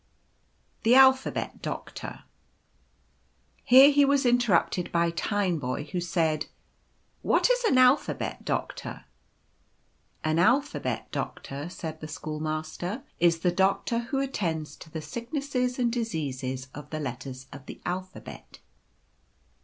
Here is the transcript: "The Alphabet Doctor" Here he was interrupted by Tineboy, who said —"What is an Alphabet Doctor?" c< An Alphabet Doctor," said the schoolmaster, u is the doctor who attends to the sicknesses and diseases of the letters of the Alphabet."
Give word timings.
"The 0.81 0.95
Alphabet 0.95 1.61
Doctor" 1.61 2.23
Here 3.63 3.91
he 3.91 4.03
was 4.03 4.25
interrupted 4.25 4.91
by 4.91 5.11
Tineboy, 5.11 5.91
who 5.91 6.01
said 6.01 6.47
—"What 7.31 7.51
is 7.51 7.63
an 7.65 7.77
Alphabet 7.77 8.43
Doctor?" 8.43 9.05
c< 9.05 9.11
An 10.23 10.39
Alphabet 10.39 11.11
Doctor," 11.11 11.69
said 11.69 12.01
the 12.01 12.07
schoolmaster, 12.07 13.03
u 13.19 13.27
is 13.27 13.41
the 13.41 13.51
doctor 13.51 13.99
who 13.99 14.19
attends 14.19 14.75
to 14.77 14.89
the 14.89 15.03
sicknesses 15.03 15.77
and 15.77 15.93
diseases 15.93 16.69
of 16.73 16.89
the 16.89 16.99
letters 16.99 17.45
of 17.53 17.67
the 17.67 17.79
Alphabet." 17.85 18.57